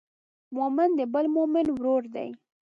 [0.55, 2.29] مؤمن د بل مؤمن ورور دی.